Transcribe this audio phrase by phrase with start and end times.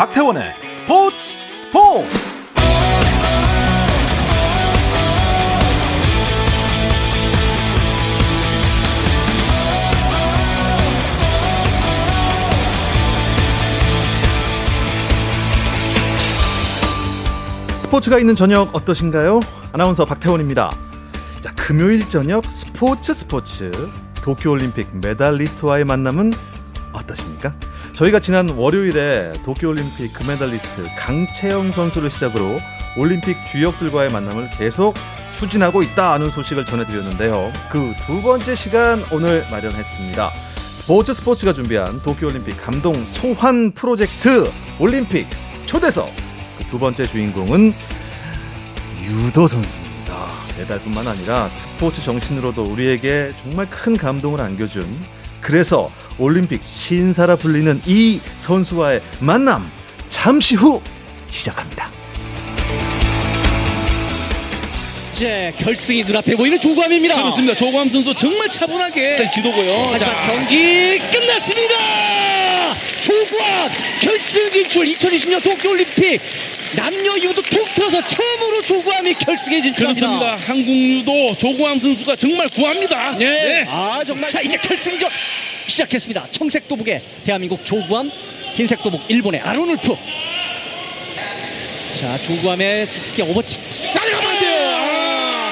[0.00, 1.16] 박태원의 스포츠
[1.60, 2.08] 스포츠
[17.82, 19.40] 스포츠가 있는 저녁 어떠신가요?
[19.74, 20.70] 아나운서 박태원입니다.
[21.42, 23.70] 자, 금요일 저녁 스포츠 스포츠
[24.22, 26.32] 도쿄올림픽 메달리스트와의 만남은
[26.94, 27.54] 어떠십니까?
[28.00, 32.58] 저희가 지난 월요일에 도쿄올림픽 금메달리스트 강채영 선수를 시작으로
[32.96, 34.94] 올림픽 주역들과의 만남을 계속
[35.32, 37.52] 추진하고 있다는 소식을 전해드렸는데요.
[37.70, 40.30] 그 두 번째 시간 오늘 마련했습니다.
[40.30, 45.28] 스포츠 스포츠가 준비한 도쿄올림픽 감동 소환 프로젝트 올림픽
[45.66, 46.08] 초대석
[46.56, 47.74] 그 두 번째 주인공은
[49.04, 50.26] 유도 선수입니다.
[50.56, 59.02] 메달뿐만 아니라 스포츠 정신으로도 우리에게 정말 큰 감동을 안겨준 그래서 올림픽 신사라 불리는 이 선수와의
[59.20, 59.70] 만남
[60.08, 60.80] 잠시 후
[61.28, 61.99] 시작합니다.
[65.20, 67.14] 이제 결승이 눈앞에 보이는 조감입니다.
[67.14, 67.54] 그렇습니다.
[67.54, 69.88] 조광 선수 정말 차분하게 기도고요.
[69.92, 71.74] 하지만 자, 경기 끝났습니다.
[73.02, 76.22] 조구암 결승 진출 2020년 도쿄올림픽
[76.74, 80.08] 남녀 유도 통틀어서 처음으로 조구암이 결승에 진출합니다.
[80.08, 80.36] 그렇습니다.
[80.50, 83.18] 한국 유도 조광 선수가 정말 구합니다.
[83.18, 83.66] 네.
[83.68, 84.26] 아 정말.
[84.30, 85.06] 자 이제 결승전
[85.66, 86.28] 시작했습니다.
[86.30, 88.10] 청색 도복의 대한민국 조구암,
[88.54, 89.94] 흰색 도복 일본의 아론울프.
[92.00, 93.58] 자 조구암의 주특기 오버치.
[93.92, 94.89] 짜리가면 안 돼요.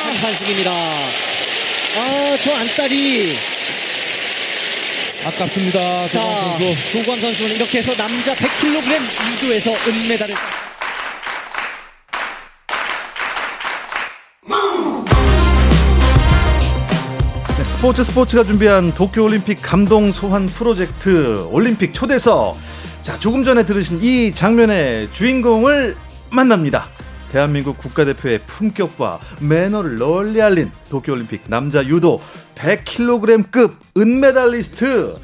[0.09, 0.71] 아, 한판승입니다.
[0.73, 3.37] 아 저 안딸이
[5.27, 6.09] 아깝습니다.
[6.09, 6.91] 자, 조광 선수.
[6.93, 10.35] 조광 선수는 이렇게 해서 남자 100kg 유도에서 은메달을
[17.57, 22.57] 네, 스포츠 스포츠가 준비한 도쿄올림픽 감동 소환 프로젝트 올림픽 초대석.
[23.03, 25.97] 자, 조금 전에 들으신 이 장면의 주인공을
[26.31, 26.89] 만납니다.
[27.31, 32.21] 대한민국 국가대표의 품격과 매너를 널리 알린 도쿄올림픽 남자 유도
[32.55, 35.17] 100kg급 은메달리스트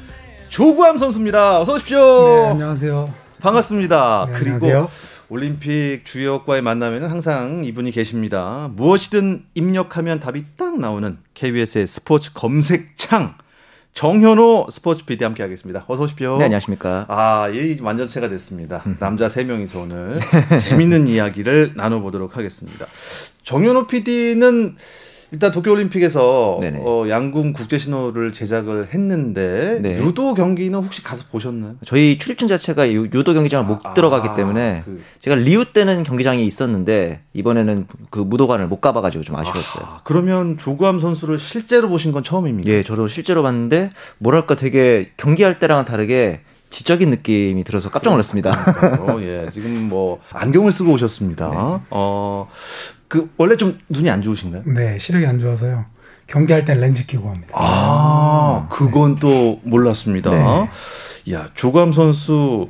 [0.49, 1.59] 조구함 선수입니다.
[1.59, 1.97] 어서 오십시오.
[1.97, 3.13] 네, 안녕하세요.
[3.39, 4.27] 반갑습니다.
[4.29, 4.89] 네, 그리고 안녕하세요.
[5.29, 8.69] 올림픽 주역과의 만남에는 항상 이분이 계십니다.
[8.75, 13.35] 무엇이든 입력하면 답이 딱 나오는 KBS의 스포츠 검색창
[13.95, 15.85] 정현호 스포츠 PD 함께 하겠습니다.
[15.87, 16.37] 어서 오십시오.
[16.37, 17.05] 네, 안녕하십니까.
[17.07, 18.83] 아, 이 완전체가 됐습니다.
[18.99, 20.19] 남자 세 명이서 오늘
[20.61, 22.87] 재밌는 이야기를 나눠보도록 하겠습니다.
[23.43, 24.75] 정현호 PD는
[25.31, 26.79] 일단 도쿄올림픽에서 네네.
[26.83, 29.97] 어, 양궁 국제 신호를 제작을 했는데 네.
[29.97, 31.75] 유도 경기는 혹시 가서 보셨나요?
[31.85, 36.03] 저희 출입증 자체가 유- 유도 경기장을 못 아, 들어가기 아, 때문에 그- 제가 리우 때는
[36.03, 39.83] 경기장이 있었는데 이번에는 그 무도관을 못 가봐가지고 좀 아쉬웠어요.
[39.85, 42.69] 아, 그러면 조구함 선수를 실제로 보신 건 처음입니까?
[42.69, 48.51] 예, 저도 실제로 봤는데 뭐랄까 되게 경기할 때랑은 다르게 지적인 느낌이 들어서 깜짝 놀랐습니다.
[48.99, 51.47] 어, 예, 지금 뭐 안경을 쓰고 오셨습니다.
[51.49, 51.55] 네.
[51.91, 52.49] 어,
[53.15, 54.63] 그 원래 좀 눈이 안 좋으신가요?
[54.65, 55.85] 네, 시력이 안 좋아서요.
[56.27, 57.47] 경기할 땐 렌즈 끼고 합니다.
[57.53, 60.31] 아, 그건 또 몰랐습니다.
[60.31, 60.69] 네.
[61.31, 62.69] 야, 조구함 선수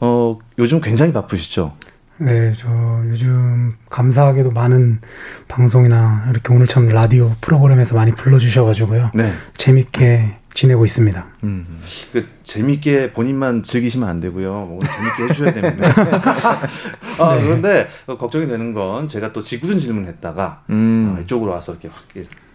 [0.00, 1.72] 어, 요즘 굉장히 바쁘시죠?
[2.18, 2.68] 네, 저
[3.08, 5.00] 요즘 감사하게도 많은
[5.48, 9.12] 방송이나 이렇게 오늘 참 라디오 프로그램에서 많이 불러주셔가지고요.
[9.14, 9.32] 네.
[9.56, 11.26] 재밌게 지내고 있습니다.
[11.42, 11.80] 음.
[12.12, 14.68] 그 재밌게 본인만 즐기시면 안 되고요.
[14.70, 15.88] 오늘 재밌게 해주셔야 됩니다.
[17.18, 21.16] 아, 그런데 어, 걱정이 되는 건 제가 또 짓궂은 질문했다가 음.
[21.18, 22.04] 어, 이쪽으로 와서 이렇게 확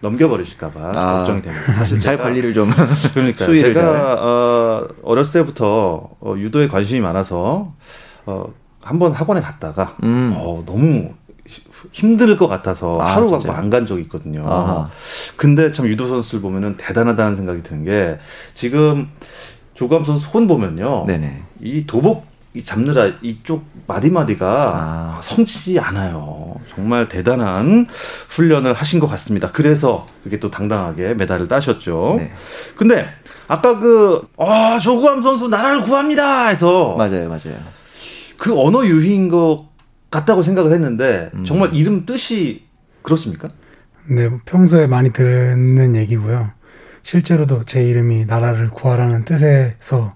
[0.00, 1.72] 넘겨버리실까봐 아, 걱정이 됩니다.
[1.74, 2.70] 사실 잘 제가- 관리를 좀
[3.12, 3.84] 그러니까 수위를 잘.
[3.84, 7.74] 제가 어, 어렸을 때부터 어, 유도에 관심이 많아서
[8.24, 8.46] 어,
[8.80, 10.32] 한번 학원에 갔다가 음.
[10.36, 11.08] 어, 너무 히-
[11.92, 13.50] 힘들 것 같아서 아, 하루 갖고?
[13.52, 14.42] 안 간 적이 있거든요.
[14.46, 14.90] 아하.
[15.36, 18.18] 근데 참 유도 선수를 보면은 대단하다는 생각이 드는 게
[18.54, 19.08] 지금
[19.74, 21.04] 조감 선수 손 보면요.
[21.06, 21.42] 네네.
[21.60, 25.20] 이 도복 이 잡느라 이쪽 마디마디가 아.
[25.22, 26.56] 성치지 않아요.
[26.74, 27.86] 정말 대단한
[28.28, 29.52] 훈련을 하신 것 같습니다.
[29.52, 32.16] 그래서 그게 또 당당하게 메달을 따셨죠.
[32.18, 32.32] 네.
[32.74, 33.06] 근데
[33.46, 36.48] 아까 그, 아, 조구함 선수 나라를 구합니다!
[36.48, 37.56] 해서 맞아요, 맞아요.
[38.36, 39.69] 그 언어 유희인 것
[40.10, 41.44] 같다고 생각을 했는데 음.
[41.44, 42.64] 정말 이름 뜻이
[43.02, 43.48] 그렇습니까?
[44.08, 46.50] 네, 뭐 평소에 많이 듣는 얘기고요.
[47.02, 50.14] 실제로도 제 이름이 나라를 구하라는 뜻에서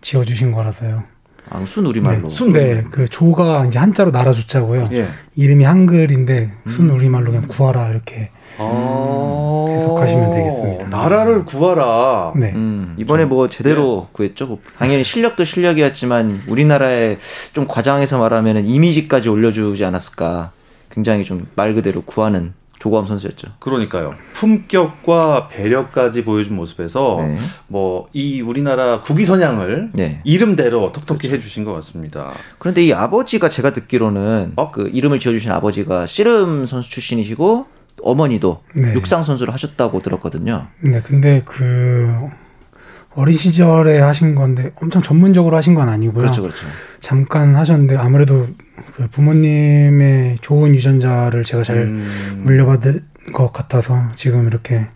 [0.00, 1.04] 지어주신 거라서요.
[1.48, 2.22] 아, 순우리말로.
[2.22, 4.88] 네, 순 네, 그 조가 이제 한자로 나라 조자고요.
[4.92, 5.08] 예.
[5.36, 6.96] 이름이 한글인데 순 음.
[6.96, 8.30] 우리말로 그냥 구하라 이렇게.
[8.58, 9.66] 아.
[9.70, 10.86] 해석하시면 되겠습니다.
[10.88, 12.32] 나라를 구하라.
[12.36, 12.52] 네.
[12.54, 14.46] 음, 이번에 뭐 제대로 구했죠.
[14.46, 17.18] 뭐 당연히 실력도 실력이었지만 우리나라에
[17.52, 20.52] 좀 과장해서 말하면 이미지까지 올려주지 않았을까.
[20.90, 23.48] 굉장히 좀 말 그대로 구하는 조고함 선수였죠.
[23.58, 24.14] 그러니까요.
[24.34, 27.36] 품격과 배려까지 보여준 모습에서 네.
[27.68, 30.20] 뭐이 우리나라 국위 선양을 네.
[30.24, 32.32] 이름대로 톡톡히 해주신 것 같습니다.
[32.58, 34.70] 그런데 이 아버지가 제가 듣기로는 어?
[34.70, 37.66] 그 이름을 지어주신 아버지가 씨름 선수 출신이시고
[38.02, 38.94] 어머니도 네.
[38.94, 40.66] 육상 선수를 하셨다고 들었거든요.
[40.80, 42.14] 네, 근데 그
[43.14, 46.22] 어린 시절에 하신 건데 엄청 전문적으로 하신 건 아니고요.
[46.22, 46.66] 그렇죠, 그렇죠.
[47.00, 48.46] 잠깐 하셨는데 아무래도
[48.92, 53.00] 그 부모님의 좋은 유전자를 제가 잘 음, 물려받은
[53.32, 54.86] 것 같아서 지금 이렇게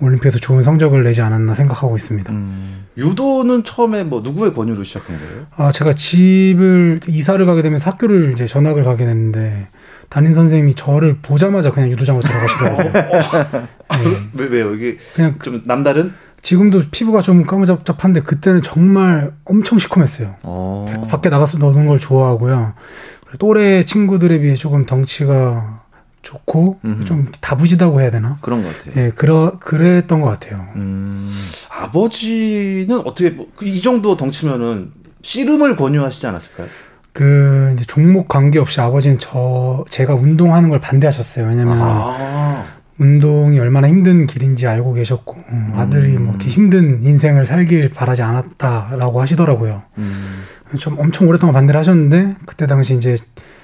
[0.00, 2.32] 올림픽에서 좋은 성적을 내지 않았나 생각하고 있습니다.
[2.32, 5.46] 음, 유도는 처음에 뭐 누구의 권유로 시작한 거예요?
[5.56, 9.68] 아, 제가 집을 이사를 가게 되면서 학교를 이제 전학을 가게 됐는데
[10.08, 13.68] 담임 선생님이 저를 보자마자 그냥 유도장으로 들어가시더라고요.
[14.34, 14.74] 왜 왜요?
[14.74, 16.12] 이게 그냥 좀 남다른?
[16.42, 20.36] 지금도 피부가 좀 까무잡잡한데 그때는 정말 엄청 시커맸어요.
[20.42, 22.74] 어, 밖에 나가서 노는 걸 좋아하고요.
[23.38, 25.82] 또래 친구들에 비해 조금 덩치가
[26.22, 27.04] 좋고 음흠.
[27.04, 28.38] 좀 다부지다고 해야 되나?
[28.40, 29.04] 그런 것 같아요.
[29.04, 30.66] 예, 그러 그랬던 것 같아요.
[30.76, 31.34] 음,
[31.70, 36.68] 아버지는 어떻게 뭐이 정도 덩치면은 씨름을 권유하시지 않았을까요?
[37.12, 41.46] 그 이제 종목 관계없이 아버지는 저 제가 운동하는 걸 반대하셨어요.
[41.48, 42.64] 왜냐면 아,
[42.98, 49.20] 운동이 얼마나 힘든 길인지 알고 계셨고 음, 아들이 뭐 이렇게 힘든 인생을 살길 바라지 않았다라고
[49.20, 49.82] 하시더라고요.
[49.98, 50.42] 음,
[50.78, 53.16] 좀 엄청 오랫동안 반대를 하셨는데 그때 당시 이제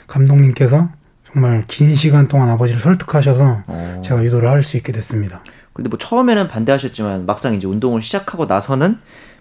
[0.07, 0.89] 감독님께서
[1.33, 4.03] 정말 긴 시간 동안 아버지를 설득하셔서 어.
[4.05, 5.43] 제가 유도를 할 수 있게 됐습니다.
[5.73, 8.99] 근데 뭐 처음에는 반대하셨지만 막상 이제 운동을 시작하고 나서는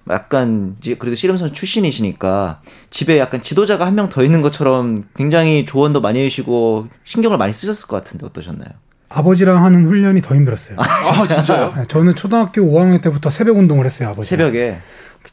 [0.10, 5.66] 약간 이제 그래도 씨름 선수 출신이시니까 집에 약간 지도자가 한 명 더 있는 것처럼 굉장히
[5.66, 8.70] 조언도 많이 해주시고 신경을 많이 쓰셨을 것 같은데 어떠셨나요?
[9.10, 10.78] 아버지랑 하는 훈련이 더 힘들었어요.
[10.80, 11.74] 아 진짜요?
[11.78, 14.28] 네, 저는 초등학교 5학년 때부터 새벽 운동을 했어요, 아버지.
[14.30, 14.80] 새벽에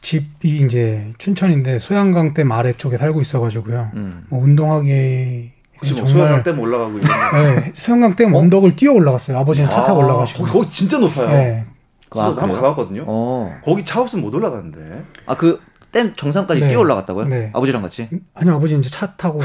[0.01, 3.91] 집이 이제 춘천인데 소양강 댐 아래쪽에 살고 있어가지고요.
[3.95, 4.25] 음.
[4.29, 7.37] 뭐 운동하기 혹시 뭐 정말 소양강 때문에 올라가고 이런 거?
[7.61, 9.37] 네, 소양강댐 언덕을 뛰어 올라갔어요.
[9.39, 10.43] 아버지는 차 타고 아, 올라가시고.
[10.45, 11.27] 거기, 거기 진짜 높아요.
[11.29, 11.65] 네.
[12.11, 12.53] 그래서 아, 한번?
[12.53, 13.05] 가봤거든요.
[13.07, 13.55] 어.
[13.63, 15.03] 거기 차 없으면 못 올라가는데.
[15.25, 15.59] 아 그
[15.91, 16.69] 댐 정상까지 네.
[16.69, 17.25] 뛰어 올라갔다고요?
[17.25, 17.51] 네.
[17.53, 18.07] 아버지랑 같이?
[18.33, 19.41] 아니요, 아버지 이제 차 타고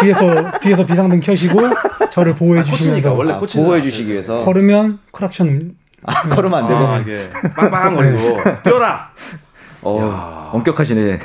[0.00, 1.60] 뒤에서 뒤에서 비상등 켜시고
[2.10, 6.80] 저를 보호해 아, 주시면서 원래 아, 보호해 주시기 위해서 걸으면 크락션 아, 걸으면 안 되고
[6.80, 7.16] 아, 이게
[7.54, 8.18] 빵빵거리고
[8.64, 9.10] 뛰어라.
[9.82, 10.50] 어, 야.
[10.52, 11.20] 엄격하시네.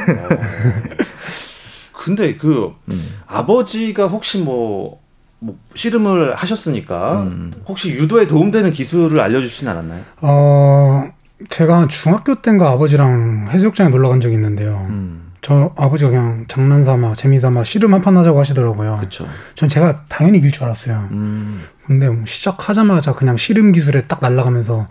[1.93, 3.19] 근데 그 음.
[3.25, 5.01] 아버지가 혹시 뭐,
[5.39, 7.51] 뭐 씨름을 하셨으니까 음.
[7.67, 10.01] 혹시 유도에 도움되는 기술을 알려주시진 않았나요?
[10.21, 11.03] 어
[11.49, 14.85] 제가 한 중학교 때인가 아버지랑 해수욕장에 놀러 간 적이 있는데요.
[14.89, 18.97] 음, 저 아버지가 그냥 장난삼아 재미삼아 씨름 한 판 하자고 하시더라고요.
[19.01, 19.27] 그쵸.
[19.55, 21.09] 전 제가 당연히 이길 줄 알았어요.
[21.11, 24.87] 음, 근데 뭐 시작하자마자 그냥 씨름 기술에 딱 날아가면서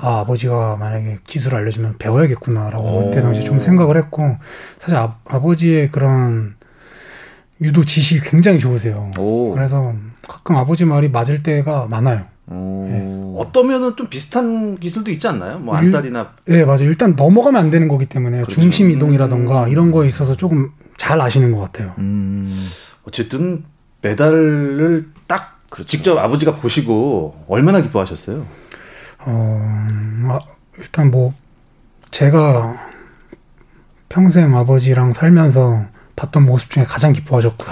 [0.00, 3.04] 아, 아버지가 만약에 기술을 알려주면 배워야겠구나라고 오.
[3.06, 4.36] 그때 당시 좀 생각을 했고
[4.78, 6.54] 사실 아, 아버지의 그런
[7.62, 9.10] 유도 지식이 굉장히 좋으세요.
[9.18, 9.50] 오.
[9.52, 9.94] 그래서
[10.28, 12.24] 가끔 아버지 말이 맞을 때가 많아요.
[12.48, 13.36] 오.
[13.38, 15.58] 어떠면은 좀 비슷한 기술도 있지 않나요?
[15.58, 16.84] 뭐 일- 안달이나 네, 맞아요.
[16.84, 18.60] 일단 넘어가면 안 되는 거기 때문에 그렇죠.
[18.60, 19.68] 중심 이동이라던가 음.
[19.70, 21.94] 이런 거에 있어서 조금 잘 아시는 것 같아요.
[21.98, 22.66] 음,
[23.04, 23.64] 어쨌든
[24.02, 25.88] 메달을 딱 그렇죠.
[25.88, 28.44] 직접 아버지가 보시고 얼마나 기뻐하셨어요?
[29.26, 29.60] 어,
[30.28, 30.38] 아,
[30.78, 31.34] 일단 뭐
[32.10, 32.74] 제가
[34.08, 35.84] 평생 아버지랑 살면서
[36.20, 37.64] 봤던 모습 중에 가장 기뻐하셨고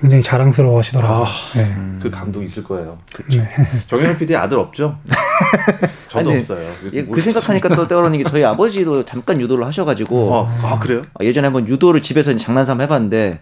[0.00, 1.24] 굉장히 자랑스러워 하시더라고요.
[1.26, 1.58] 아.
[1.58, 1.76] 네.
[2.00, 2.98] 그 감동 있을 거예요.
[3.28, 3.46] 네.
[3.88, 4.96] 정현우 PD 아들 없죠?
[6.08, 6.70] 저도 아니, 없어요.
[6.94, 7.20] 예, 그.
[7.20, 11.02] 생각하니까 또 떠오르는 게 저희 아버지도 잠깐 유도를 하셔가지고 어, 아 그래요?
[11.20, 13.40] 어, 예전에 한번 유도를 집에서 이제 장난삼아 해봤는데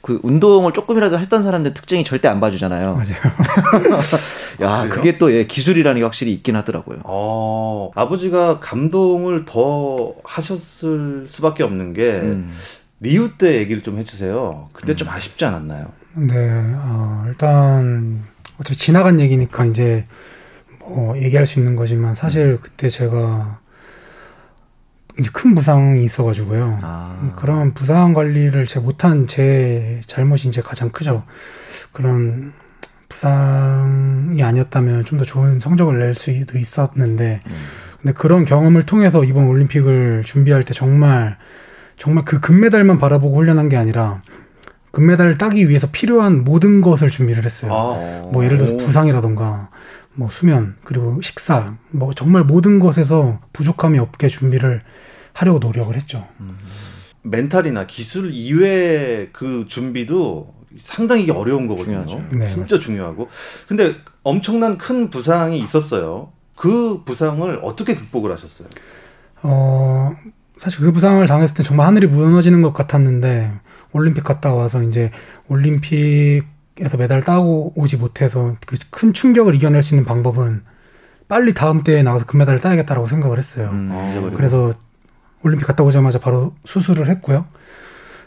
[0.00, 2.94] 그 운동을 조금이라도 했던 사람들 특징이 절대 안 봐주잖아요.
[2.94, 3.92] 맞아요.
[4.62, 4.90] 야, 그래요?
[4.90, 7.00] 그게 또 예, 기술이라는 게 확실히 있긴 하더라고요.
[7.04, 12.52] 어, 아버지가 감동을 더 하셨을 수밖에 없는 게 음.
[13.02, 14.68] 리우 때 얘기를 좀 해주세요.
[14.72, 15.88] 그때 좀 아쉽지 않았나요?
[16.14, 16.34] 네,
[16.76, 18.22] 어, 일단
[18.58, 20.06] 어차피 지나간 얘기니까 이제
[20.78, 23.58] 뭐 얘기할 수 있는 거지만 사실 그때 제가
[25.18, 26.78] 이제 큰 부상이 있어가지고요.
[26.82, 31.24] 아, 그런 부상 관리를 제 못한 제 잘못이 이제 가장 크죠.
[31.92, 32.52] 그런
[33.08, 37.40] 부상이 아니었다면 좀 더 좋은 성적을 낼 수도 있었는데,
[38.00, 41.36] 근데 그런 경험을 통해서 이번 올림픽을 준비할 때 정말
[41.98, 44.22] 정말 그 금메달만 바라보고 훈련한 게 아니라
[44.92, 47.72] 금메달을 따기 위해서 필요한 모든 것을 준비를 했어요.
[47.72, 48.76] 아, 뭐 예를 들어서 오.
[48.78, 49.70] 부상이라던가
[50.14, 54.82] 뭐 수면 그리고 식사 뭐 정말 모든 것에서 부족함이 없게 준비를
[55.32, 56.26] 하려고 노력을 했죠.
[57.22, 62.24] 멘탈이나 기술 이외의 그 준비도 상당히 어려운 거거든요.
[62.30, 63.28] 네, 진짜 중요하고.
[63.68, 66.32] 근데 엄청난 큰 부상이 있었어요.
[66.56, 68.68] 그 부상을 어떻게 극복을 하셨어요?
[69.42, 70.14] 어
[70.62, 73.50] 사실 그 부상을 당했을 때 정말 하늘이 무너지는 것 같았는데
[73.90, 75.10] 올림픽 갔다 와서 이제
[75.48, 76.44] 올림픽
[76.76, 80.62] 올림픽에서 메달 따고 오지 못해서 그 큰 충격을 이겨낼 수 있는 방법은
[81.26, 83.70] 빨리 다음 대회에 나가서 금메달을 따야겠다라고 생각을 했어요.
[83.72, 84.30] 음, 어.
[84.36, 84.74] 그래서
[85.42, 87.46] 올림픽 갔다 오자마자 바로 수술을 했고요.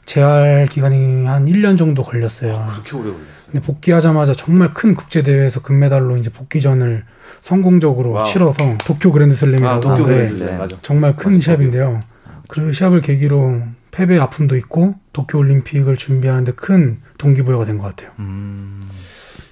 [0.06, 2.68] 재활 기간이 한 1년 정도 걸렸어요.
[2.72, 3.52] 그렇게 오래 걸렸어요.
[3.52, 7.06] 근데 복귀하자마자 정말 큰 국제 대회에서 금메달로 이제 복귀전을
[7.42, 8.26] 성공적으로 wow.
[8.26, 10.58] 치러서 도쿄 그랜드슬램이라고 아, 도쿄 네, 그랜드 네.
[10.58, 10.78] 맞아.
[10.82, 12.02] 정말 큰 맞아, 시합인데요.
[12.48, 13.62] 그 시합을 계기로
[13.92, 18.12] 패배 아픔도 있고 도쿄 올림픽을 준비하는데 큰 동기부여가 된 것 같아요.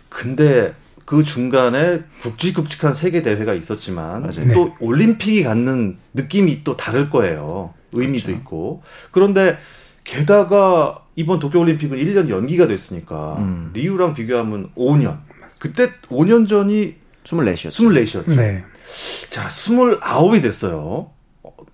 [0.09, 0.73] 근데
[1.05, 4.53] 그 중간에 굵직굵직한 세계 대회가 있었지만 맞아요.
[4.53, 7.73] 또 올림픽이 갖는 느낌이 또 다를 거예요.
[7.91, 8.39] 의미도 그렇죠.
[8.39, 8.83] 있고.
[9.12, 9.57] 그런데
[10.03, 13.71] 게다가 이번 도쿄 올림픽은 1년 연기가 됐으니까 음.
[13.73, 15.19] 리우랑 비교하면 5년.
[15.59, 16.95] 그때 5년 전이
[17.25, 17.69] 24이었죠.
[17.69, 18.35] 24이었죠.
[18.35, 18.63] 네.
[19.29, 21.12] 자, 29이 됐어요.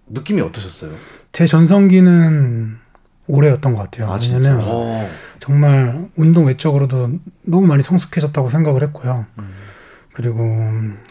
[0.10, 0.94] 어, 느낌이 어떠셨어요?
[1.32, 2.78] 제 전성기는
[3.28, 4.12] 올해였던 것 같아요.
[4.12, 5.10] 아, 왜냐면 어.
[5.39, 7.12] 정말 운동 외적으로도
[7.44, 9.25] 너무 많이 성숙해졌다고 생각을 했고요.
[9.39, 9.50] 음.
[10.13, 10.42] 그리고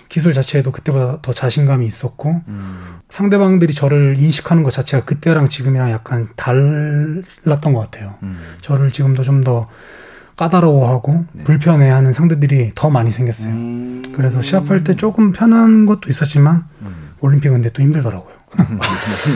[0.08, 2.98] 기술 자체에도 그때보다 더 자신감이 있었고 음.
[3.08, 8.16] 상대방들이 저를 인식하는 것 자체가 그때랑 지금이랑 약간 달랐던 것 같아요.
[8.22, 8.38] 음.
[8.60, 9.68] 저를 지금도 좀 더
[10.38, 11.44] 까다로워하고 네.
[11.44, 13.50] 불편해하는 상대들이 더 많이 생겼어요.
[13.50, 14.12] 음.
[14.14, 17.10] 그래서 시합할 때 조금 편한 것도 있었지만 음.
[17.20, 18.37] 올림픽은 근데 또 힘들더라고요.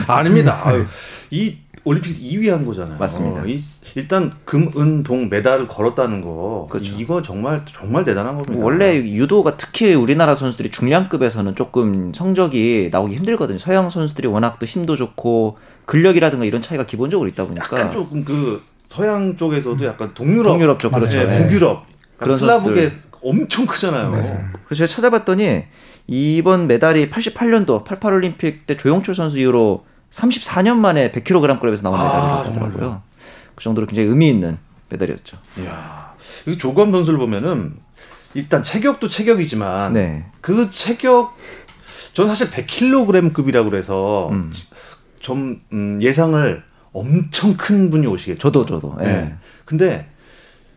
[0.07, 0.61] 아닙니다.
[0.63, 0.85] 아유,
[1.29, 2.97] 이 올림픽에서 2위 한 거잖아요.
[2.97, 3.43] 맞습니다.
[3.45, 3.59] 이,
[3.95, 6.67] 일단 금, 은, 동 메달을 걸었다는 거.
[6.69, 6.93] 그렇죠.
[6.97, 8.63] 이거 정말 정말 대단한 겁니다.
[8.63, 13.57] 원래 유도가 특히 우리나라 선수들이 중량급에서는 조금 성적이 나오기 힘들거든요.
[13.57, 18.63] 서양 선수들이 워낙 또 힘도 좋고 근력이라든가 이런 차이가 기본적으로 있다 보니까 약간 조금 그
[18.87, 21.17] 서양 쪽에서도 약간 동유럽, 동유럽 쪽 그렇죠.
[21.17, 21.31] 예, 네.
[21.31, 21.85] 북유럽,
[22.17, 22.89] 그런 슬라브계
[23.21, 24.11] 엄청 크잖아요.
[24.65, 25.63] 그래서 제가 찾아봤더니
[26.07, 32.65] 이번 메달이 88년도 88올림픽 때 조영철 선수 이후로 34년 만에 100kg급에서 나온 아, 정말요?
[32.65, 33.01] 하더라고요.
[33.55, 34.57] 그 정도로 굉장히 의미 있는
[34.89, 35.37] 메달이었죠.
[35.59, 36.13] 이야,
[36.47, 37.75] 이 조감 선수를 보면은
[38.33, 40.25] 일단 체격도 체격이지만 네.
[40.41, 41.35] 그 체격
[42.13, 44.51] 저는 사실 100kg급이라고 그래서 음.
[45.19, 48.39] 좀 음, 예상을 엄청 큰 분이 오시겠죠.
[48.39, 48.95] 저도 저도.
[49.01, 49.05] 예.
[49.05, 49.35] 네.
[49.65, 50.09] 근데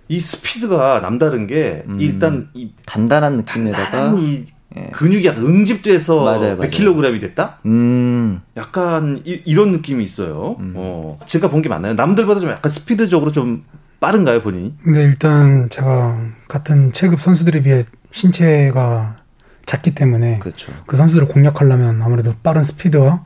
[0.08, 2.00] 이 스피드가 남다른 게 음.
[2.00, 4.46] 일단 이 단단한 느낌에다가 단단한 이
[4.78, 4.90] 예.
[4.92, 6.58] 근육이 약간 응집돼서 맞아요, 맞아요.
[6.58, 7.58] 100kg이 됐다?
[7.66, 8.42] 음.
[8.56, 10.56] 약간 이, 런 느낌이 있어요.
[10.60, 10.72] 음.
[10.76, 11.18] 어.
[11.26, 11.94] 제가 본 게 맞나요?
[11.94, 13.64] 남들보다 좀 약간 스피드적으로 좀
[14.00, 14.74] 빠른가요, 본인이?
[14.84, 19.16] 근데 일단 제가 같은 체급 선수들에 비해 신체가
[19.64, 20.72] 작기 때문에 그렇죠.
[20.86, 23.24] 그 선수들을 공략하려면 아무래도 빠른 스피드와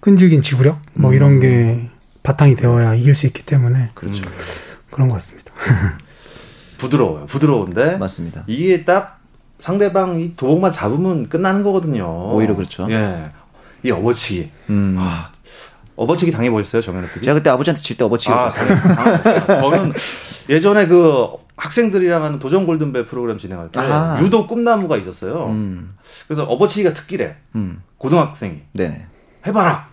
[0.00, 1.14] 끈질긴 지구력 뭐 음.
[1.16, 1.90] 이런 게
[2.22, 4.22] 바탕이 되어야 이길 수 있기 때문에 그렇죠.
[4.90, 5.52] 그런 것 같습니다.
[6.78, 7.26] 부드러워요.
[7.26, 8.44] 부드러운데 맞습니다.
[8.46, 9.20] 이게 딱
[9.58, 12.32] 상대방 이 도복만 잡으면 끝나는 거거든요.
[12.34, 12.86] 오히려 그렇죠.
[12.90, 13.22] 예.
[13.82, 14.50] 이 업어치기.
[14.70, 14.96] 음.
[14.98, 15.28] 아,
[15.96, 17.24] 업어치기 당해보셨어요, 정현우 PD?
[17.24, 18.50] 제가 그때 아버지한테 질 때 어버치기 아.
[18.50, 18.74] 네.
[18.74, 19.92] 아, 저는
[20.48, 24.18] 예전에 그 학생들이랑 하는 도전 골든벨 프로그램 진행할 때 아.
[24.20, 25.46] 유도 꿈나무가 있었어요.
[25.46, 25.96] 음.
[26.28, 27.36] 그래서 업어치기가 특기래.
[27.54, 27.82] 음.
[27.98, 29.06] 고등학생이 네.
[29.46, 29.88] 해봐라.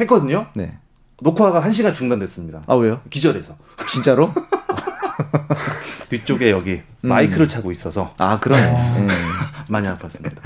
[0.00, 0.46] 했거든요.
[0.54, 0.76] 네.
[1.22, 2.62] 녹화가 한 시간 중단됐습니다.
[2.66, 3.00] 아 왜요?
[3.10, 3.54] 기절해서
[3.92, 4.32] 진짜로?
[6.10, 8.98] 뒤쪽에 여기 마이크를 차고 있어서 아 그러네.
[8.98, 9.08] 음.
[9.68, 10.36] 많이 아팠습니다.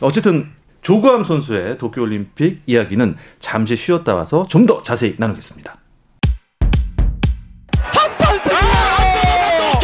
[0.00, 0.50] 어쨌든
[0.82, 5.76] 조구함 선수의 도쿄올림픽 이야기는 잠시 쉬었다 와서 좀 더 자세히 나누겠습니다.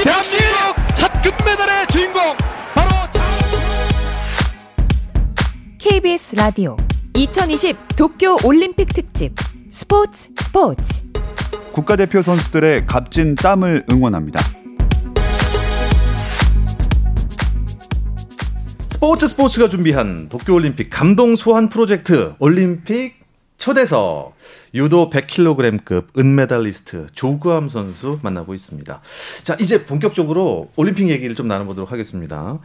[0.03, 2.23] 대한민국 첫 금메달의 주인공
[2.75, 2.89] 바로
[5.79, 6.77] KBS 라디오
[7.15, 9.35] 2020 도쿄 올림픽 특집
[9.71, 11.10] 스포츠 스포츠
[11.73, 14.41] 국가대표 선수들의 값진 땀을 응원합니다.
[18.89, 23.15] 스포츠 스포츠가 준비한 도쿄올림픽 감동 소환 프로젝트 올림픽
[23.57, 24.35] 초대석
[24.75, 29.01] 유도 100kg급 은메달리스트 조구함 선수 만나고 있습니다.
[29.45, 32.59] 자, 이제 본격적으로 올림픽 얘기를 좀 나눠보도록 하겠습니다.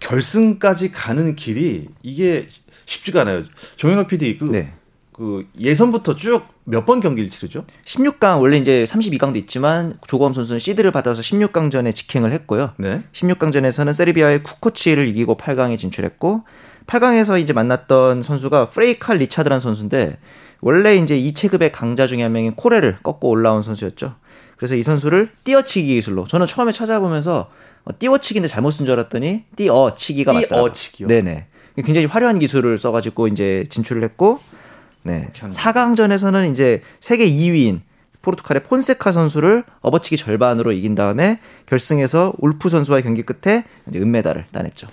[0.00, 2.48] 결승까지 가는 길이 이게
[2.86, 3.44] 쉽지가 않아요.
[3.76, 4.72] 정현호 PD, 그, 네.
[5.12, 7.64] 그 예선부터 쭉 몇 번 경기를 치르죠?
[7.84, 12.72] 16강 원래 이제 32강도 있지만 조검 선수는 시드를 받아서 16강전에 직행을 했고요.
[12.76, 13.02] 네.
[13.12, 16.42] 16강전에서는 세르비아의 쿠코치를 이기고 8강에 진출했고
[16.86, 20.18] 8강에서 이제 만났던 선수가 프레이칼 리차드라는 선수인데
[20.60, 24.14] 원래 이제 이 체급의 강자 중에 한 명인 코레를 꺾고 올라온 선수였죠.
[24.56, 27.50] 그래서 이 선수를 띄어치기 기술로 저는 처음에 찾아보면서
[27.84, 30.66] 어, 띄어치기인데 잘못 쓴 줄 알았더니 띄어치기가 맞더라고요.
[30.68, 31.08] 띄어치기요?
[31.08, 31.46] 네네.
[31.84, 34.38] 굉장히 화려한 기술을 써가지고 이제 진출을 했고
[35.02, 35.28] 네.
[35.34, 37.80] 4강전에서는 이제 세계 2위인
[38.22, 44.86] 포르투갈의 폰세카 선수를 업어치기 절반으로 이긴 다음에 결승에서 울프 선수와의 경기 끝에 이제 은메달을 따냈죠.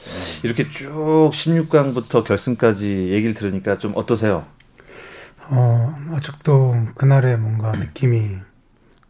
[0.43, 4.45] 이렇게 쭉 16강부터 결승까지 얘기를 들으니까 좀 어떠세요?
[5.49, 8.37] 어, 아직도 그날의 뭔가 느낌이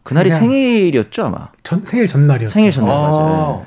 [0.02, 1.48] 그날이 생일이었죠 아마.
[1.62, 2.52] 전, 생일 전날이었어요.
[2.52, 3.00] 생일 전날 아.
[3.00, 3.66] 맞아요.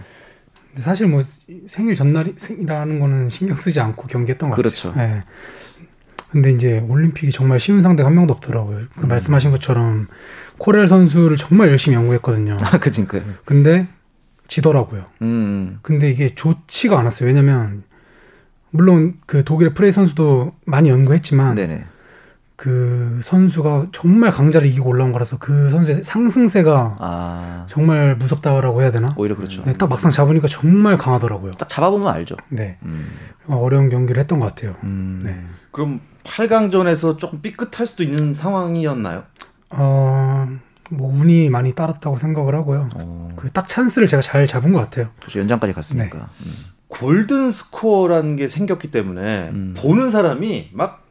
[0.69, 1.23] 근데 사실 뭐
[1.67, 4.89] 생일 전날이라는 거는 신경 쓰지 않고 경기했던 것 그렇죠.
[4.89, 5.17] 같아요.
[5.17, 5.23] 예.
[6.33, 8.77] 근데 이제 올림픽이 정말 쉬운 상대가 한 명도 없더라고요.
[8.77, 8.87] 음.
[8.97, 10.07] 그 말씀하신 것처럼
[10.57, 12.57] 코렐 선수를 정말 열심히 연구했거든요.
[12.59, 13.21] 아 그니까요.
[13.45, 13.87] 근데
[14.47, 15.05] 지더라고요.
[15.21, 15.77] 음.
[15.83, 17.27] 근데 이게 좋지가 않았어요.
[17.27, 17.83] 왜냐면
[18.71, 21.85] 물론 그 독일의 프레이 선수도 많이 연구했지만 네네.
[22.55, 29.13] 그 선수가 정말 강자를 이기고 올라온 거라서 그 선수의 상승세가 아 정말 무섭다라고 해야 되나?
[29.17, 29.61] 오히려 그렇죠.
[29.65, 31.51] 네, 딱 막상 잡으니까 정말 강하더라고요.
[31.51, 32.37] 딱 잡아보면 알죠.
[32.49, 32.79] 네.
[32.85, 33.05] 음.
[33.45, 34.75] 어, 어려운 경기를 했던 것 같아요.
[34.83, 35.21] 음.
[35.23, 35.39] 네.
[35.69, 39.24] 그럼 8강전에서 조금 삐끗할 수도 있는 상황이었나요?
[39.70, 40.48] 어,
[40.89, 42.89] 뭐 운이 많이 따랐다고 생각을 하고요.
[42.96, 45.10] 어, 그딱 찬스를 제가 잘 잡은 것 같아요.
[45.20, 45.39] 그렇죠.
[45.39, 46.18] 연장까지 갔으니까.
[46.18, 46.24] 네.
[46.46, 46.56] 음.
[46.88, 49.74] 골든 스코어라는 게 생겼기 때문에 음.
[49.75, 51.03] 보는 사람이 막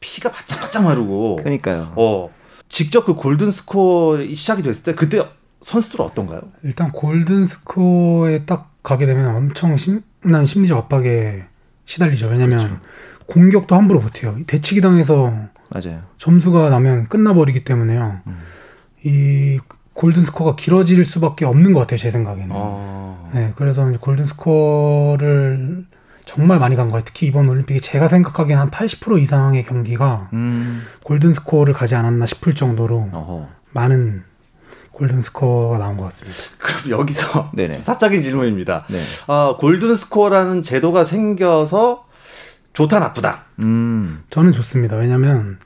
[0.00, 1.92] 피가 바짝바짝 마르고 그러니까요.
[1.96, 2.30] 어
[2.68, 5.26] 직접 그 골든 스코어 시작이 됐을 때 그때
[5.62, 6.42] 선수들은 어떤가요?
[6.62, 11.44] 일단 골든 스코어에 딱 가게 되면 엄청 심한 심리적 압박에
[11.86, 12.28] 시달리죠.
[12.28, 12.80] 왜냐면 그렇죠.
[13.26, 14.36] 공격도 함부로 못해요.
[14.46, 15.32] 대치기 당해서
[15.70, 16.02] 맞아요.
[16.18, 18.20] 점수가 나면 끝나버리기 때문에요.
[18.26, 18.38] 음.
[19.02, 19.58] 이
[19.94, 21.98] 골든 스코어가 길어질 수밖에 없는 것 같아요.
[21.98, 22.48] 제 생각에는.
[22.50, 23.30] 어.
[23.32, 25.86] 네, 그래서 이제 골든 스코어를
[26.24, 27.02] 정말 많이 간 거예요.
[27.04, 30.82] 특히 이번 올림픽에 제가 생각하기엔 한 80% 이상의 경기가 음.
[31.04, 33.48] 골든 스코어를 가지 않았나 싶을 정도로 어허.
[33.72, 34.24] 많은
[34.92, 36.38] 골든 스코어가 나온 것 같습니다.
[36.58, 37.80] 그럼 여기서 네네.
[37.80, 38.86] 사적인 질문입니다.
[38.88, 39.00] 네.
[39.26, 42.06] 아, 골든 스코어라는 제도가 생겨서
[42.74, 43.44] 좋다 나쁘다.
[43.60, 44.24] 음.
[44.30, 44.96] 저는 좋습니다.
[44.96, 45.58] 왜냐면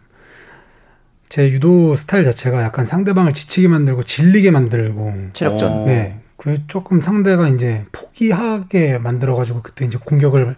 [1.29, 5.73] 제 유도 스타일 자체가 약간 상대방을 지치게 만들고 질리게 만들고 체력전.
[5.73, 5.85] 어.
[5.87, 6.21] 네.
[6.37, 10.55] 그 조금 상대가 이제 포기하게 만들어가지고 그때 이제 공격을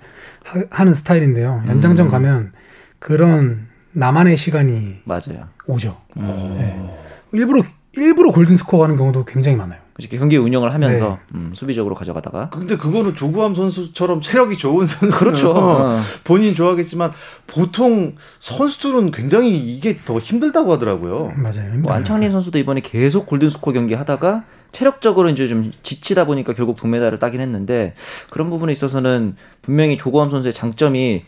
[0.71, 1.65] 하, 는 스타일인데요.
[1.67, 2.11] 연장전 음.
[2.11, 2.53] 가면
[2.99, 5.49] 그런 나만의 시간이 맞아요.
[5.67, 5.99] 오죠.
[6.19, 6.57] 음.
[6.59, 7.29] 네.
[7.33, 9.81] 일부러 일부러 골든 스코어 가는 경우도 굉장히 많아요.
[10.09, 11.39] 그렇게 경기 운영을 하면서 네.
[11.39, 15.51] 음, 수비적으로 가져가다가 근데 그거는 조구함 선수처럼 체력이 좋은 선수 그렇죠.
[15.57, 15.99] 어.
[16.25, 17.13] 본인 좋아하겠지만
[17.47, 21.33] 보통 선수들은 굉장히 이게 더 힘들다고 하더라고요.
[21.37, 21.65] 맞아요.
[21.67, 21.97] 뭐 힘들어요.
[21.97, 27.41] 안창림 선수도 이번에 계속 골든스코어 경기 하다가 체력적으로 이제 좀 지치다 보니까 결국 동메달을 따긴
[27.41, 27.95] 했는데
[28.31, 31.25] 그런 부분에 있어서는 분명히 조고함 선수의 장점이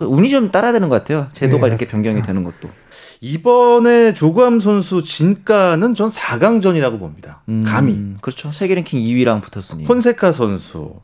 [0.00, 1.28] 운이 좀 따라야 되는 것 같아요.
[1.34, 1.92] 제도가 네, 이렇게 맞습니다.
[1.92, 2.70] 변경이 되는 것도.
[3.20, 7.42] 이번에 조구함 선수 진가는 전 4강전이라고 봅니다.
[7.48, 8.14] 음, 감히.
[8.20, 8.52] 그렇죠.
[8.52, 9.84] 세계 랭킹 2위랑 붙었으니.
[9.84, 11.00] 폰세카 선수.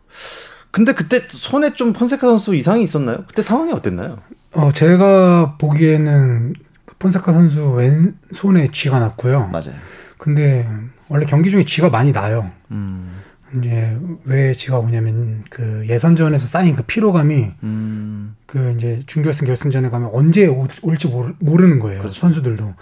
[0.71, 3.25] 근데 그때 손에 좀 폰세카 선수 이상이 있었나요?
[3.27, 4.19] 그때 상황이 어땠나요?
[4.53, 6.55] 어, 제가 보기에는
[6.99, 9.49] 폰세카 선수 왼손에 쥐가 났고요.
[9.49, 9.75] 맞아요.
[10.19, 10.69] 근데
[11.09, 12.51] 원래 경기 중에 쥐가 많이 나요.
[12.71, 13.22] 음,
[13.59, 20.11] 이제 왜 쥐가 오냐면 그 예선전에서 쌓인 그 피로감이 음, 그 이제 준결승 결승전에 가면
[20.13, 22.01] 언제 오- 올지 모르, 모르는 거예요.
[22.01, 22.19] 그렇죠.
[22.21, 22.75] 선수들도.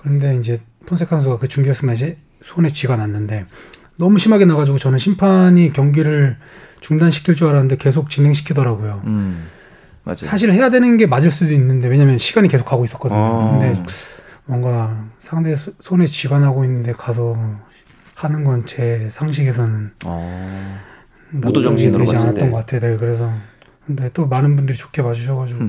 [0.00, 3.46] 그런데 이제 폰세카 선수가 그 준결승 날 이제 손에 쥐가 났는데
[3.96, 6.36] 너무 심하게 나가지고 저는 심판이 경기를
[6.80, 9.02] 중단시킬 줄 알았는데 계속 진행시키더라고요.
[9.06, 9.46] 음,
[10.04, 10.18] 맞아요.
[10.24, 13.18] 사실 해야 되는 게 맞을 수도 있는데 왜냐면 시간이 계속 가고 있었거든요.
[13.18, 13.58] 어.
[13.60, 13.82] 근데
[14.46, 17.36] 뭔가 상대 소- 손에 쥐가 나고 있는데 가서
[18.24, 20.78] 하는 건 제 상식에서는 어,
[21.30, 22.50] 나쁘게 무도 정신으로 되지 봤을 않았던 때.
[22.50, 22.80] 것 같아요.
[22.80, 23.32] 네, 그래서
[23.86, 25.60] 근데 또 많은 분들이 좋게 봐주셔가지고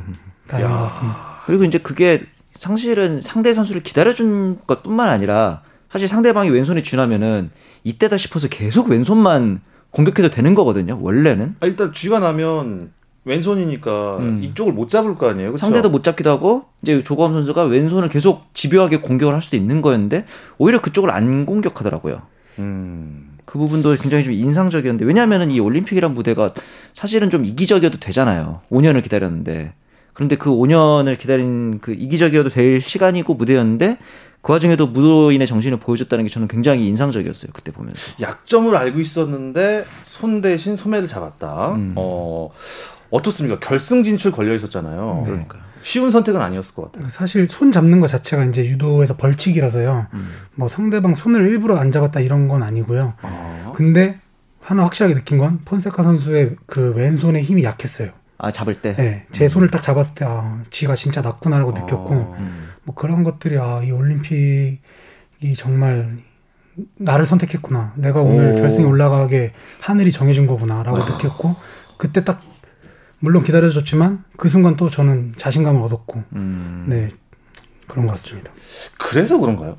[0.48, 1.18] 다행인 것 같습니다.
[1.46, 2.24] 그리고 이제 그게
[2.56, 5.62] 사실은 상대 선수를 기다려준 것뿐만 아니라
[5.92, 7.50] 사실 상대방이 왼손에 쥐나면은
[7.84, 9.62] 이때다 싶어서 계속 왼손만
[9.92, 11.00] 공격해도 되는 거거든요.
[11.02, 12.92] 원래는 아, 일단 쥐가 나면
[13.26, 14.44] 왼손이니까 음.
[14.44, 15.54] 이쪽을 못 잡을 거 아니에요.
[15.54, 15.66] 그쵸?
[15.66, 20.26] 상대도 못 잡기도 하고 이제 조거함 선수가 왼손을 계속 집요하게 공격을 할 수도 있는 거였는데
[20.58, 22.22] 오히려 그쪽을 안 공격하더라고요.
[22.60, 23.38] 음.
[23.46, 26.54] 그 부분도 굉장히 좀 인상적이었는데 왜냐하면은 이 올림픽이란 무대가
[26.94, 28.62] 사실은 좀 이기적이어도 되잖아요.
[28.72, 29.74] 5년을 기다렸는데
[30.14, 33.98] 그런데 그 5년을 기다린 그 이기적이어도 될 시간이고 무대였는데
[34.42, 37.52] 그 와중에도 무도인의 정신을 보여줬다는 게 저는 굉장히 인상적이었어요.
[37.54, 38.22] 그때 보면서.
[38.22, 41.76] 약점을 알고 있었는데 손 대신 소매를 잡았다.
[41.76, 41.94] 음.
[41.96, 42.50] 어,
[43.10, 43.60] 어떻습니까?
[43.60, 45.24] 결승 진출 걸려 있었잖아요.
[45.26, 45.62] 그러니까요.
[45.84, 47.10] 쉬운 선택은 아니었을 것 같아요.
[47.10, 50.08] 사실 손 잡는 것 자체가 이제 유도에서 벌칙이라서요.
[50.14, 50.30] 음.
[50.56, 53.14] 뭐 상대방 손을 일부러 안 잡았다 이런 건 아니고요.
[53.22, 53.74] 어.
[53.76, 54.20] 근데
[54.62, 58.12] 하나 확실하게 느낀 건 폰세카 선수의 그 왼손의 힘이 약했어요.
[58.38, 58.96] 아 잡을 때.
[58.96, 62.36] 네, 제 손을 딱 잡았을 때 아, 쥐가 진짜 났구나라고 느꼈고 어.
[62.40, 62.70] 음.
[62.84, 64.80] 뭐 그런 것들이 아, 이 올림픽이
[65.58, 66.18] 정말
[66.98, 67.94] 나를 선택했구나.
[67.98, 68.56] 내가 오늘 오.
[68.56, 71.56] 결승에 올라가게 하늘이 정해준 거구나라고 느꼈고
[71.98, 72.42] 그때 딱
[73.24, 76.86] 물론 기다려줬지만 그 순간 또 저는 자신감을 얻었고 음.
[76.90, 77.10] 네
[77.88, 78.52] 그런 것 같습니다.
[79.00, 79.78] 그래서 그런가요?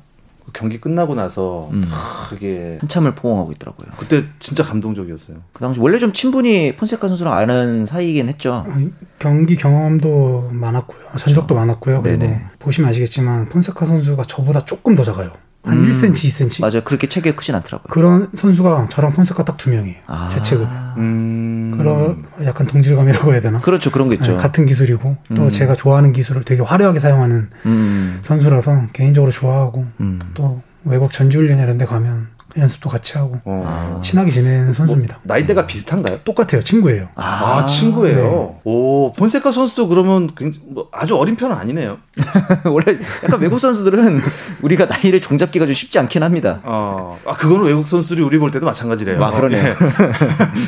[0.51, 1.87] 경기 끝나고 나서 음.
[2.27, 3.89] 그게 한참을 포옹하고 있더라고요.
[3.97, 5.37] 그때 진짜 감동적이었어요.
[5.53, 8.65] 그 당시 원래 좀 친분이 폰세카 선수랑 아는 사이이긴 했죠.
[8.67, 8.77] 아,
[9.19, 11.09] 경기 경험도 많았고요.
[11.15, 12.01] 전적도 많았고요.
[12.01, 12.45] 그리고 네네.
[12.57, 15.31] 보시면 아시겠지만 폰세카 선수가 저보다 조금 더 작아요.
[15.65, 15.89] 한 음.
[15.91, 16.61] 1cm, 2cm.
[16.61, 16.81] 맞아요.
[16.83, 17.87] 그렇게 체격이 크진 않더라고요.
[17.89, 19.97] 그런 선수가 저랑 폰세카 딱 두 명이에요.
[20.07, 20.29] 아.
[20.31, 20.67] 제 체급.
[20.97, 21.73] 음.
[21.77, 23.59] 그런 약간 동질감이라고 해야 되나?
[23.59, 23.89] 그렇죠.
[23.91, 24.33] 그런 거 있죠.
[24.33, 25.51] 네, 같은 기술이고 또 음.
[25.51, 28.19] 제가 좋아하는 기술을 되게 화려하게 사용하는 음.
[28.23, 30.19] 선수라서 개인적으로 좋아하고 음.
[30.33, 33.99] 또 외국 전지훈련 이런 데 가면 연습도 같이 하고 어.
[34.03, 35.19] 친하게 지내는 선수입니다.
[35.23, 36.19] 나이대가 비슷한가요?
[36.23, 36.61] 똑같아요.
[36.63, 37.09] 친구예요.
[37.15, 38.57] 아, 친구예요.
[38.63, 41.97] 오, 폰세카 선수도 그러면 굉장히 뭐 아주 어린 편은 아니네요.
[42.65, 44.21] 원래 약간 외국 선수들은
[44.61, 46.61] 우리가 나이를 종잡기가 좀 쉽지 않긴 합니다.
[46.63, 49.23] 어, 아, 그거는 외국 선수들이 우리 볼 때도 마찬가지래요.
[49.23, 49.69] 아, 그러네요.
[49.69, 49.75] 예.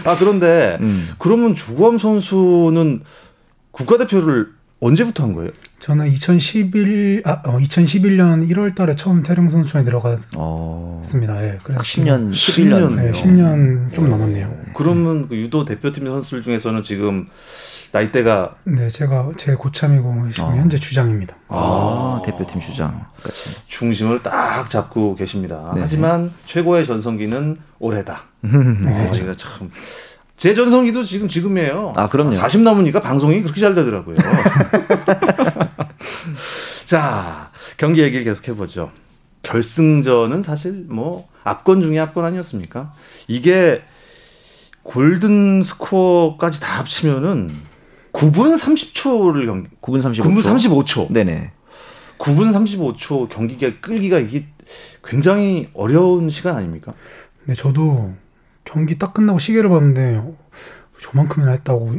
[0.05, 1.09] 아, 그런데 음.
[1.17, 3.03] 그러면 조검 선수는
[3.71, 4.47] 국가대표를
[4.79, 5.51] 언제부터 한 거예요?
[5.87, 10.33] 저는 2011, 아, 어, 2011년 1월 달에 처음 태릉 선수촌에 들어갔습니다.
[10.35, 11.01] 어.
[11.43, 11.57] 예.
[11.63, 12.33] 그래서 10년, 10년.
[12.33, 12.95] 11년.
[12.95, 14.53] 네, 10년 좀 넘었네요.
[14.73, 17.29] 그러면 그 유도 대표팀 선수들 중에서는 지금
[17.93, 20.55] 나이대가 네, 제가 제일 고참이고 지금 어.
[20.57, 21.37] 현재 주장입니다.
[21.47, 23.05] 아, 대표팀 주장.
[23.23, 23.55] 같이.
[23.67, 25.71] 중심을 딱 잡고 계십니다.
[25.73, 25.79] 네.
[25.79, 28.23] 하지만 최고의 전성기는 올해다.
[28.41, 29.71] 네, 어, 제가 참.
[30.37, 31.93] 제 전성기도 지금 지금이에요.
[31.95, 32.31] 아, 그럼요.
[32.31, 34.17] 40 넘으니까 방송이 그렇게 잘 되더라고요.
[36.85, 38.91] 자, 경기 얘기를 계속 해보죠.
[39.41, 42.91] 결승전은 사실 뭐 압권 중에 압권 아니었습니까?
[43.27, 43.81] 이게
[44.83, 47.49] 골든 스코어까지 다 합치면은
[48.13, 50.21] 9분 30초를 경기, 9분 35초.
[50.21, 51.11] 9분 35초.
[51.11, 51.51] 네네.
[52.19, 54.45] 9분 35초 경기가 끌기가 이게
[55.03, 56.93] 굉장히 어려운 시간 아닙니까?
[57.45, 58.13] 네, 저도
[58.67, 60.33] 경기 딱 끝나고 시계를 봤는데 어,
[61.01, 61.93] 저만큼이나 했다고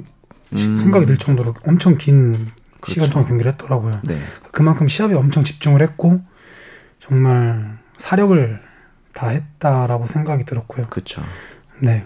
[0.55, 0.79] 시- 음.
[0.79, 2.35] 생각이 들 정도로 엄청 긴
[2.87, 3.11] 시간 그렇죠.
[3.13, 4.01] 동안 경기를 했더라고요.
[4.05, 4.19] 네.
[4.53, 6.21] 그만큼 시합에 엄청 집중을 했고
[7.01, 8.61] 정말 사력을
[9.15, 10.87] 다 했다라고 생각이 들었고요.
[10.89, 11.23] 그렇죠.
[11.81, 12.05] 네,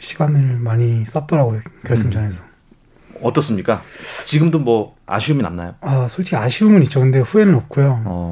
[0.00, 2.42] 시간을 많이 썼더라고요 결승전에서.
[3.22, 3.82] 어떻습니까?
[4.24, 5.74] 지금도 뭐 아쉬움이 남나요?
[5.82, 7.00] 아 솔직히 아쉬움은 있죠.
[7.00, 8.02] 근데 후회는 없고요.
[8.04, 8.04] 어.
[8.06, 8.29] 어,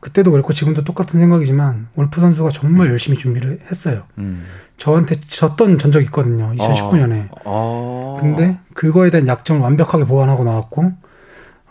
[0.00, 4.04] 그때도 그랬고 지금도 똑같은 생각이지만 올프 선수가 정말 열심히 준비를 했어요.
[4.18, 4.44] 음.
[4.76, 6.52] 저한테 졌던 전적이 있거든요.
[6.56, 7.28] 2019년에.
[7.44, 8.16] 어.
[8.20, 10.92] 근데 그거에 대한 약점을 완벽하게 보완하고 나왔고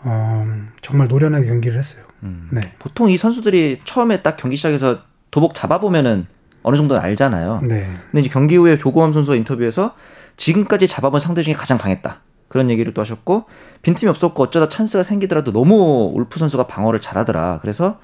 [0.02, 0.46] 어,
[0.82, 2.04] 정말 노련하게 경기를 했어요.
[2.22, 2.48] 음.
[2.52, 2.72] 네.
[2.78, 6.26] 보통 이 선수들이 처음에 딱 경기 시작해서 도복 잡아보면은
[6.62, 7.62] 어느 정도는 알잖아요.
[7.62, 7.88] 네.
[8.10, 9.94] 근데 이제 경기 후에 조고함 선수가 인터뷰에서
[10.36, 12.20] 지금까지 잡아본 상대 중에 가장 강했다.
[12.48, 13.44] 그런 얘기를 또 하셨고
[13.82, 17.58] 빈틈이 없었고 어쩌다 찬스가 생기더라도 너무 울프 선수가 방어를 잘하더라.
[17.60, 17.98] 그래서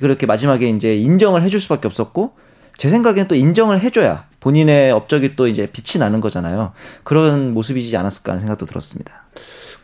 [0.00, 2.34] 그렇게 마지막에 이제 인정을 해줄 수밖에 없었고
[2.76, 6.72] 제 생각엔 또 인정을 해줘야 본인의 업적이 또 이제 빛이 나는 거잖아요.
[7.04, 9.26] 그런 모습이지 않았을까 하는 생각도 들었습니다.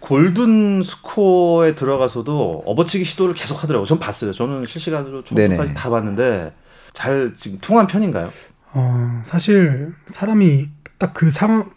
[0.00, 3.86] 골든 스코어에 들어가서도 업어치기 시도를 계속 하더라고요.
[3.86, 4.32] 전 봤어요.
[4.32, 5.74] 저는 실시간으로 처음부터까지 네네.
[5.74, 6.52] 다 봤는데
[6.94, 8.30] 잘 지금 통한 편인가요?
[8.72, 11.70] 어, 사실 사람이 딱 그 상황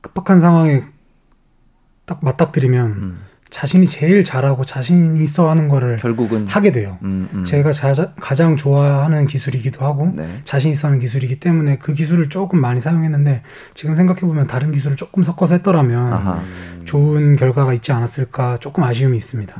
[0.00, 0.84] 급박한 상황에
[2.06, 3.20] 딱 맞닥뜨리면 음.
[3.50, 6.98] 자신이 제일 잘하고 자신 있어 하는 거를 결국은 하게 돼요.
[7.02, 7.44] 음, 음.
[7.44, 10.40] 제가 자, 가장 좋아하는 기술이기도 하고 네.
[10.44, 13.42] 자신 있어 하는 기술이기 때문에 그 기술을 조금 많이 사용했는데
[13.74, 16.42] 지금 생각해 보면 다른 기술을 조금 섞어서 했더라면 아하.
[16.86, 19.54] 좋은 결과가 있지 않았을까 조금 아쉬움이 있습니다.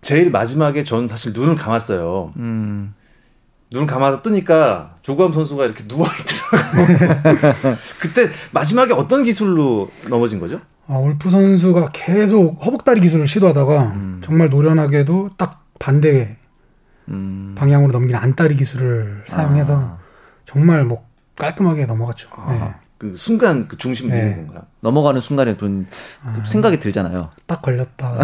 [0.00, 2.32] 제일 마지막에 전 사실 눈을 감았어요.
[2.36, 2.94] 음.
[3.70, 7.76] 눈을 감아 뜨니까 조구함 선수가 이렇게 누워 있더라고요.
[8.00, 10.60] 그때 마지막에 어떤 기술로 넘어진 거죠?
[10.88, 14.20] 아, 올프 선수가 계속 허벅다리 기술을 시도하다가 음.
[14.24, 16.36] 정말 노련하게도 딱 반대
[17.08, 17.54] 음.
[17.56, 19.98] 방향으로 넘기는 안다리 기술을 사용해서 아.
[20.46, 21.06] 정말 뭐
[21.38, 22.28] 깔끔하게 넘어갔죠.
[22.32, 22.74] 아, 네.
[22.98, 24.22] 그 순간 그 중심을 네.
[24.22, 24.62] 잃은 건가요?
[24.78, 25.88] 넘어가는 순간에 좀
[26.46, 27.30] 생각이 들잖아요.
[27.46, 28.20] 딱 걸렸다.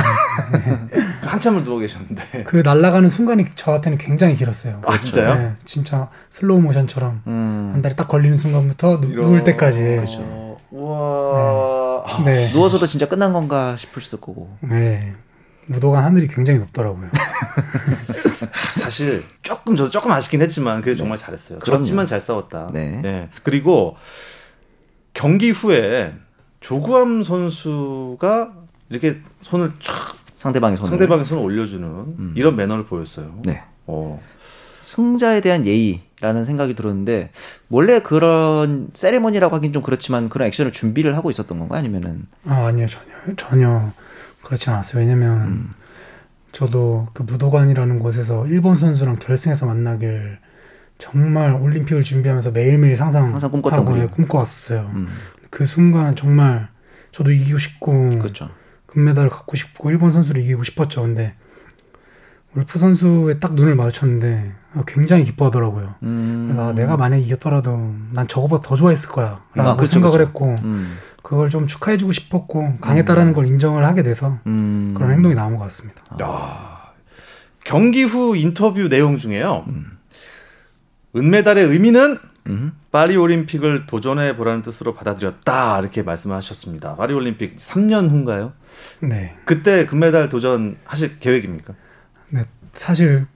[1.23, 2.44] 한참을 누워 계셨는데.
[2.44, 4.81] 그 날아가는 순간이 저한테는 굉장히 길었어요.
[4.87, 5.35] 아 진짜요?
[5.35, 7.71] 네, 진짜 슬로우 모션처럼 음.
[7.73, 10.01] 한 다리 딱 걸리는 순간부터 누, 누울 때까지.
[10.21, 11.78] 어, 우와.
[12.09, 12.51] 아, 네.
[12.55, 14.57] 누워서도 진짜 끝난 건가 싶을 거고.
[14.61, 15.14] 네.
[15.66, 17.11] 무도관 하늘이 굉장히 높더라고요.
[18.73, 21.59] 사실 조금 저도 조금 아쉽긴 했지만 그래도 정말 잘했어요.
[21.59, 21.83] 그럼요.
[21.83, 22.71] 졌지만 잘 싸웠다.
[22.73, 23.03] 네.
[23.05, 23.29] 예.
[23.42, 23.97] 그리고
[25.12, 26.14] 경기 후에
[26.61, 28.53] 조구함 선수가
[28.88, 30.90] 이렇게 손을 촥 상대방의 손을.
[30.90, 33.35] 상대방의 손을 올려주는 이런 매너를 보였어요.
[33.44, 33.62] 네.
[33.87, 34.23] 어.
[34.85, 37.31] 승자에 대한 예의 라는 생각이 들었는데
[37.68, 41.78] 원래 그런 세레머니라고 하긴 좀 그렇지만 그런 액션을 준비를 하고 있었던 건가요?
[41.78, 42.87] 아니면은 아, 아니요.
[42.88, 43.92] 전혀, 전혀
[44.42, 45.00] 그렇지 않았어요.
[45.00, 45.70] 왜냐면 음.
[46.52, 50.38] 저도 그 무도관이라는 곳에서 일본 선수랑 결승에서 만나길
[50.98, 54.11] 정말 올림픽을 준비하면서 매일매일 상상하고 항상 꿈꿨던 예, 거예요.
[54.11, 54.90] 꿈꿔왔어요.
[54.94, 55.09] 음.
[55.50, 56.68] 그 순간 정말
[57.12, 58.50] 저도 이기고 싶고 그렇죠.
[58.87, 61.02] 금메달을 갖고 싶고 일본 선수를 이기고 싶었죠.
[61.02, 61.35] 근데
[62.59, 64.53] 울프 선수의 딱 눈을 마주쳤는데
[64.87, 65.94] 굉장히 기뻐하더라고요.
[66.03, 66.47] 음.
[66.49, 69.42] 그래서 아, 내가 만약에 이겼더라도 난 저거보다 더 좋아했을 거야.
[69.55, 70.29] 라고 아, 그렇죠, 생각을 그렇죠.
[70.29, 70.97] 했고 음.
[71.23, 74.94] 그걸 좀 축하해주고 싶었고 강했다라는 걸 인정을 하게 돼서 음.
[74.97, 76.03] 그런 행동이 나온 것 같습니다.
[76.21, 76.92] 야.
[77.64, 79.64] 경기 후 인터뷰 내용 중에요.
[81.14, 82.73] 은메달의 의미는 음.
[82.90, 86.97] 파리 올림픽을 도전해 보라는 뜻으로 받아들였다 이렇게 말씀하셨습니다.
[86.97, 88.53] 파리 올림픽 3년 후인가요?
[89.01, 89.37] 네.
[89.44, 91.75] 그때 금메달 도전하실 계획입니까?
[92.31, 93.27] 네, 사실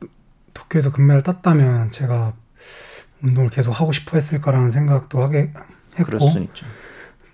[0.55, 2.35] 도쿄에서 금메달 땄다면 제가
[3.23, 5.53] 운동을 계속 하고 싶어 했을 거라는 생각도 하게
[6.05, 6.67] 그럴 했고 수 있죠.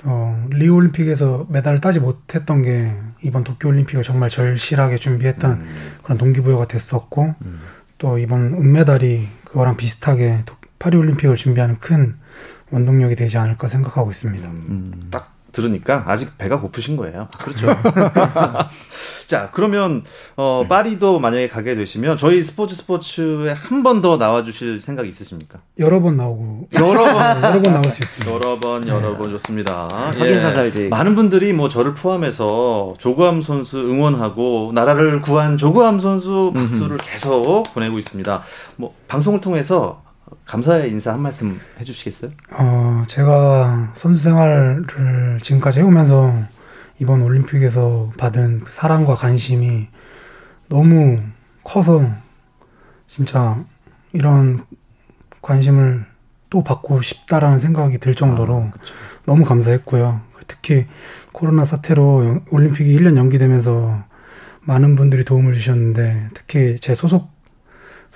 [0.05, 5.93] 어, 리우 올림픽에서 메달을 따지 못했던 게 이번 도쿄 올림픽을 정말 절실하게 준비했던 음.
[6.05, 7.35] 그런 동기부여가 됐었고
[7.99, 12.17] 또 이번 은메달이 그거랑 비슷하게 도- 파리 올림픽을 준비하는 큰
[12.71, 14.47] 원동력이 되지 않을까 생각하고 있습니다.
[14.49, 15.09] 음.
[15.11, 17.29] 딱 들으니까 아직 배가 고프신 거예요.
[17.39, 17.67] 그렇죠.
[19.27, 20.05] 자, 그러면
[20.37, 25.59] 어, 파리도 만약에 가게 되시면 저희 스포츠 스포츠에 한 번 더 나와 주실 생각 있으십니까?
[25.79, 28.33] 여러 번 나오고 여러 번 여러 번 나올 수 있습니다.
[28.35, 29.89] 여러 번 여러 번 좋습니다.
[30.15, 30.19] 예.
[30.19, 30.89] 확인 사살제.
[30.89, 37.99] 많은 분들이 뭐 저를 포함해서 조구함 선수 응원하고 나라를 구한 조구함 선수 박수를 계속 보내고
[37.99, 38.43] 있습니다.
[38.77, 40.03] 뭐 방송을 통해서
[40.45, 42.31] 감사의 인사 한 말씀 해주시겠어요?
[42.53, 46.45] 어, 제가 선수 생활을 지금까지 해오면서
[47.01, 49.89] 이번 올림픽에서 받은 그 사랑과 관심이
[50.69, 51.17] 너무
[51.65, 52.05] 커서
[53.07, 53.65] 진짜
[54.13, 54.65] 이런
[55.43, 56.05] 관심을
[56.51, 58.71] 또 받고 싶다라는 생각이 들 정도로
[59.25, 60.21] 너무 감사했고요.
[60.47, 60.87] 특히
[61.33, 64.05] 코로나 사태로 올림픽이 1년 연기되면서
[64.63, 67.31] 많은 분들이 도움을 주셨는데 특히 제 소속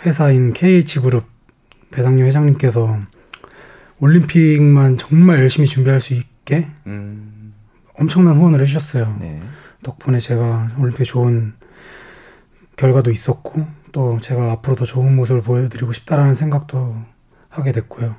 [0.05, 1.31] 회사인 KH그룹
[1.92, 2.98] 배상용 회장님께서
[4.00, 7.55] 올림픽만 정말 열심히 준비할 수 있게 음,
[7.94, 9.16] 엄청난 후원을 해주셨어요.
[9.20, 9.40] 네.
[9.85, 11.55] 덕분에 제가 올림픽 좋은
[12.76, 16.96] 결과도 있었고 또 제가 앞으로 더 좋은 모습을 보여드리고 싶다라는 생각도
[17.48, 18.16] 하게 됐고요.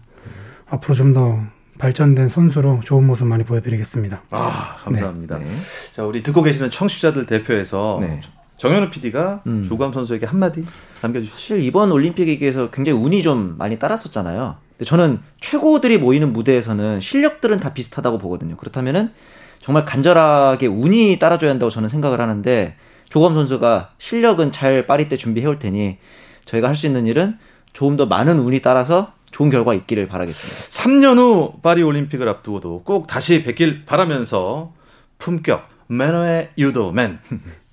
[0.67, 1.43] 앞으로 좀 더
[1.77, 4.21] 발전된 선수로 좋은 모습 많이 보여드리겠습니다.
[4.29, 5.39] 아 감사합니다.
[5.39, 5.45] 네.
[5.91, 8.21] 자 우리 듣고 계시는 청취자들 대표해서 네.
[8.57, 9.65] 정현우 PD가 음.
[9.67, 10.63] 조구함 선수에게 한마디
[11.01, 11.35] 남겨주시죠.
[11.35, 14.55] 사실 이번 올림픽에서 굉장히 운이 좀 많이 따랐었잖아요.
[14.77, 18.55] 근데 저는 최고들이 모이는 무대에서는 실력들은 다 비슷하다고 보거든요.
[18.55, 19.11] 그렇다면은
[19.59, 22.75] 정말 간절하게 운이 따라줘야 한다고 저는 생각을 하는데
[23.09, 25.97] 조검 선수가 실력은 잘 파리 때 준비해 올 테니
[26.45, 27.37] 저희가 할 수 있는 일은
[27.73, 30.61] 조금 더 많은 운이 따라서 좋은 결과 있기를 바라겠습니다.
[30.69, 34.73] 3년 후 파리 올림픽을 앞두고도 꼭 다시 뵙길 바라면서
[35.17, 37.19] 품격 매너의 유도맨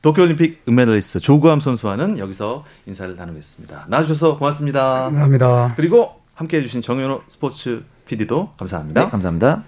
[0.02, 3.86] 도쿄올림픽 은메달리스트 조구함 선수와는 여기서 인사를 나누겠습니다.
[3.88, 5.02] 나와주셔서 고맙습니다.
[5.02, 5.74] 감사합니다.
[5.76, 9.04] 그리고 함께해 주신 정현호 스포츠 PD도 감사합니다.
[9.04, 9.62] 네, 감사합니다.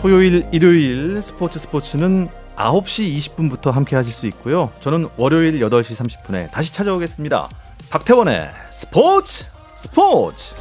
[0.00, 4.70] 토요일, 일요일 스포츠 스포츠는 9시 20분부터 함께 하실 수 있고요.
[4.80, 7.48] 저는 월요일 8시 30분에 다시 찾아오겠습니다.
[7.90, 10.54] 박태원의 스포츠 스포츠!